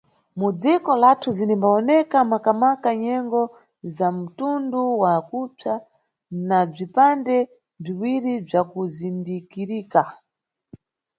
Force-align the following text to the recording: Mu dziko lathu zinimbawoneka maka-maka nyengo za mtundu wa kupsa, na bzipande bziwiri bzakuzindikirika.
Mu 0.39 0.49
dziko 0.61 0.91
lathu 1.03 1.29
zinimbawoneka 1.37 2.17
maka-maka 2.31 2.89
nyengo 3.03 3.41
za 3.95 4.07
mtundu 4.19 4.81
wa 5.01 5.13
kupsa, 5.29 5.73
na 6.47 6.59
bzipande 6.71 7.35
bziwiri 7.81 8.33
bzakuzindikirika. 8.45 10.01